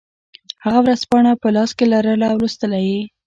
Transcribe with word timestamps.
هغه 0.63 0.79
ورځپاڼه 0.81 1.31
په 1.41 1.47
لاس 1.55 1.71
کې 1.77 1.85
لرله 1.93 2.27
او 2.31 2.37
لوستله 2.41 2.79
یې 2.87 2.99